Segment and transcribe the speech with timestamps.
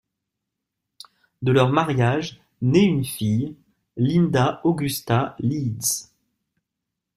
[1.43, 3.55] De leur mariage naît une fille,
[3.97, 6.09] Linda Augusta Leeds.